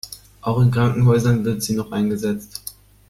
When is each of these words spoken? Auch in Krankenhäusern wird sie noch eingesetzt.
Auch 0.41 0.59
in 0.61 0.71
Krankenhäusern 0.71 1.45
wird 1.45 1.61
sie 1.61 1.75
noch 1.75 1.91
eingesetzt. 1.91 2.73